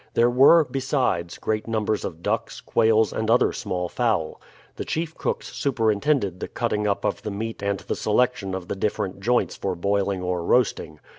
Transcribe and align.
There 0.15 0.31
were, 0.31 0.63
besides, 0.63 1.37
great 1.37 1.67
numbers 1.67 2.03
of 2.03 2.23
ducks, 2.23 2.59
quails, 2.59 3.13
and 3.13 3.29
other 3.29 3.53
small 3.53 3.87
fowl. 3.87 4.41
The 4.77 4.83
chief 4.83 5.15
cooks 5.15 5.53
superintended 5.55 6.39
the 6.39 6.47
cutting 6.47 6.87
up 6.87 7.05
of 7.05 7.21
the 7.21 7.29
meat 7.29 7.61
and 7.61 7.81
the 7.81 7.93
selection 7.95 8.55
of 8.55 8.67
the 8.67 8.75
different 8.75 9.19
joints 9.19 9.55
for 9.55 9.75
boiling 9.75 10.23
or 10.23 10.43
roasting. 10.43 10.99